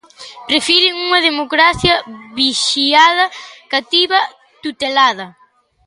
Prefiren 0.49 0.95
unha 1.07 1.19
democracia 1.29 1.95
vixiada, 2.37 3.25
cativa, 3.73 4.19
tutelada. 4.63 5.27